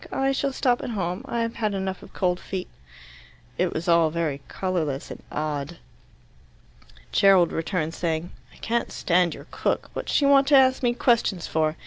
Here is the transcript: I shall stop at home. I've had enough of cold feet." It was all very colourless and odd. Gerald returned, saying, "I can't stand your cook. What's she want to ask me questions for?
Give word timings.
I 0.11 0.31
shall 0.31 0.51
stop 0.51 0.81
at 0.81 0.89
home. 0.97 1.23
I've 1.27 1.53
had 1.57 1.75
enough 1.75 2.01
of 2.01 2.11
cold 2.11 2.39
feet." 2.39 2.67
It 3.59 3.71
was 3.71 3.87
all 3.87 4.09
very 4.09 4.41
colourless 4.47 5.11
and 5.11 5.21
odd. 5.31 5.77
Gerald 7.11 7.51
returned, 7.51 7.93
saying, 7.93 8.31
"I 8.51 8.55
can't 8.55 8.91
stand 8.91 9.35
your 9.35 9.45
cook. 9.51 9.91
What's 9.93 10.11
she 10.11 10.25
want 10.25 10.47
to 10.47 10.55
ask 10.57 10.81
me 10.81 10.95
questions 10.95 11.45
for? 11.45 11.75